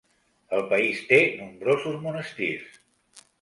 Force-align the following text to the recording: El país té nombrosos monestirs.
El 0.59 0.63
país 0.71 1.03
té 1.11 1.19
nombrosos 1.41 2.01
monestirs. 2.07 2.81